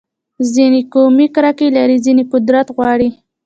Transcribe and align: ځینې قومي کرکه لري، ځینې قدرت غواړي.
ځینې 0.53 0.79
قومي 0.93 1.27
کرکه 1.35 1.67
لري، 1.77 1.97
ځینې 2.05 2.23
قدرت 2.31 2.67
غواړي. 2.75 3.09